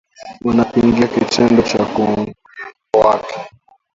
[0.45, 2.33] Wanapinga kitendo cha kunyongwa
[2.93, 3.39] kwake